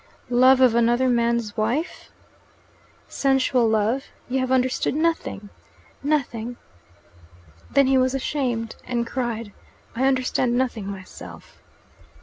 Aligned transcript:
"Love 0.31 0.61
of 0.61 0.73
another 0.73 1.07
man's 1.07 1.55
wife? 1.55 2.09
Sensual 3.07 3.69
love? 3.69 4.05
You 4.29 4.39
have 4.39 4.51
understood 4.51 4.95
nothing 4.95 5.49
nothing." 6.01 6.57
Then 7.69 7.85
he 7.85 7.99
was 7.99 8.15
ashamed, 8.15 8.75
and 8.83 9.05
cried, 9.05 9.53
"I 9.95 10.05
understand 10.07 10.57
nothing 10.57 10.87
myself." 10.87 11.61